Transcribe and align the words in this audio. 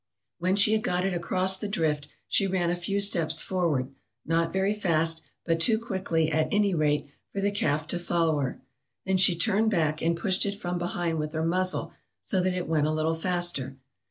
"When 0.39 0.55
she 0.55 0.71
had 0.73 0.81
got 0.81 1.05
it 1.05 1.13
across 1.13 1.57
the 1.59 1.67
drift 1.67 2.07
she 2.27 2.47
ran 2.47 2.71
a 2.71 2.75
few 2.75 2.99
steps 2.99 3.43
forward, 3.43 3.93
not 4.25 4.51
very 4.51 4.73
fast, 4.73 5.21
but 5.45 5.59
too 5.59 5.77
quickly, 5.77 6.31
at 6.31 6.47
any 6.51 6.73
rate, 6.73 7.05
for 7.31 7.39
the 7.39 7.51
calf 7.51 7.85
to 7.89 7.99
follow 7.99 8.39
her. 8.39 8.61
Then 9.05 9.17
she 9.17 9.35
turned 9.37 9.69
back 9.69 10.01
and 10.01 10.17
pushed 10.17 10.43
it 10.43 10.55
from 10.59 10.79
behind 10.79 11.19
with 11.19 11.33
her 11.33 11.45
muzzle, 11.45 11.93
so 12.23 12.41
that 12.41 12.55
it 12.55 12.67
went 12.67 12.87
a 12.87 12.91
little 12.91 13.13
faster. 13.13 13.77